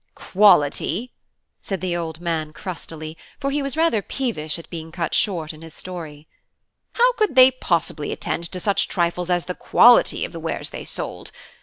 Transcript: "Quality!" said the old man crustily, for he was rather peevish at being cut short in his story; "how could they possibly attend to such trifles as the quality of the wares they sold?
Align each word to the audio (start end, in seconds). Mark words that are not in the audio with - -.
"Quality!" 0.15 1.11
said 1.61 1.79
the 1.79 1.95
old 1.95 2.19
man 2.19 2.53
crustily, 2.53 3.15
for 3.39 3.51
he 3.51 3.61
was 3.61 3.77
rather 3.77 4.01
peevish 4.01 4.57
at 4.57 4.67
being 4.71 4.91
cut 4.91 5.13
short 5.13 5.53
in 5.53 5.61
his 5.61 5.75
story; 5.75 6.27
"how 6.93 7.13
could 7.13 7.35
they 7.35 7.51
possibly 7.51 8.11
attend 8.11 8.51
to 8.51 8.59
such 8.59 8.87
trifles 8.87 9.29
as 9.29 9.45
the 9.45 9.53
quality 9.53 10.25
of 10.25 10.31
the 10.31 10.39
wares 10.39 10.71
they 10.71 10.85
sold? 10.85 11.29